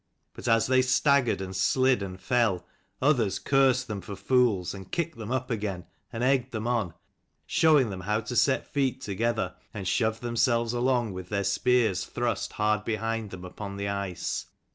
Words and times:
But 0.33 0.47
as 0.47 0.65
they 0.65 0.81
staggered 0.81 1.41
and 1.41 1.55
slid 1.55 2.01
and 2.01 2.19
fell 2.19 2.65
others 3.03 3.37
cursed 3.37 3.87
them 3.87 4.01
for 4.01 4.15
fools, 4.15 4.73
and 4.73 4.91
kicked 4.91 5.15
them 5.19 5.29
up 5.31 5.51
again, 5.51 5.85
and 6.11 6.23
egged 6.23 6.51
them 6.51 6.65
on; 6.65 6.95
showing 7.45 7.91
them 7.91 7.99
how 8.01 8.21
to 8.21 8.35
set 8.35 8.65
feet 8.65 8.99
together 9.01 9.53
and 9.75 9.87
shove 9.87 10.21
themselves 10.21 10.73
along 10.73 11.13
with 11.13 11.29
their 11.29 11.43
spears 11.43 12.03
thrust 12.03 12.53
hard 12.53 12.83
behind 12.83 13.29
them 13.29 13.45
upon 13.45 13.77
the 13.77 13.89
ice. 13.89 14.47